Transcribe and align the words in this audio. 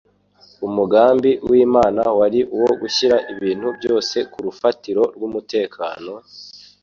Umugambi 0.67 1.31
w'Imana 1.49 2.01
wari 2.19 2.39
uwo 2.57 2.71
gushyira 2.81 3.15
ibintu 3.33 3.67
byose 3.77 4.17
ku 4.31 4.37
rufatiro 4.45 5.03
rw'umutekano, 5.15 6.13